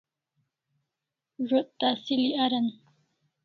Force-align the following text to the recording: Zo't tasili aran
Zo't 1.47 1.69
tasili 1.79 2.29
aran 2.43 2.67